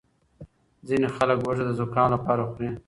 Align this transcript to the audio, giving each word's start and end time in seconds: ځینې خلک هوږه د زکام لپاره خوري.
ځینې 0.87 1.07
خلک 1.15 1.37
هوږه 1.43 1.63
د 1.67 1.71
زکام 1.79 2.07
لپاره 2.15 2.41
خوري. 2.49 2.69